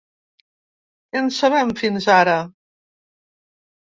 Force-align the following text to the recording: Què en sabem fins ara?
Què 1.09 1.21
en 1.25 1.27
sabem 1.41 1.73
fins 1.81 2.09
ara? 2.13 2.37